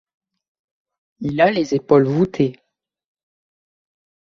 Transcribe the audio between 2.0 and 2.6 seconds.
voûtées.